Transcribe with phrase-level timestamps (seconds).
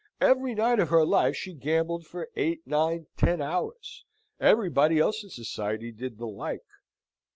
[0.19, 4.03] Every night of her life she gambled for eight, nine, ten hours.
[4.39, 6.65] Everybody else in society did the like.